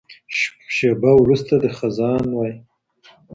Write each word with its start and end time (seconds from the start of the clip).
شېبه 0.75 1.11
وروسته 1.17 1.53
دی 1.61 1.69
خزان 1.77 2.23
وای 2.33 2.53